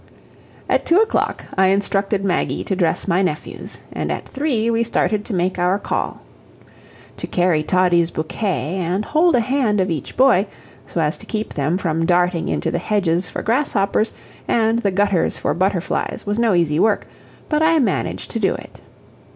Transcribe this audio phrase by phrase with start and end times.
[0.67, 5.23] At two o'clock I instructed Maggie to dress my nephews, and at three we started
[5.25, 6.23] to make our call.
[7.17, 10.47] To carry Toddie's bouquet, and hold a hand of each boy
[10.87, 14.11] so as to keep them from darting into the hedges for grasshoppers,
[14.47, 17.05] and the gutters for butterflies, was no easy work,
[17.47, 18.81] but I managed to do it.